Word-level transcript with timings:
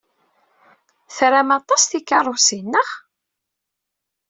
Tram 1.15 1.49
aṭas 1.59 1.83
tikeṛṛusin, 1.85 2.65
naɣ? 2.71 2.89